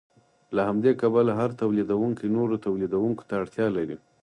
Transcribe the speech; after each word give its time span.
له 0.55 0.61
همدې 0.69 0.91
کبله 1.01 1.31
هر 1.39 1.49
تولیدونکی 1.61 2.27
نورو 2.35 2.55
تولیدونکو 2.65 3.23
ته 3.27 3.33
اړتیا 3.41 3.67
لري 3.77 3.97